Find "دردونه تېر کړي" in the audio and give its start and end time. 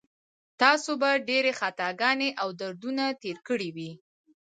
2.59-3.69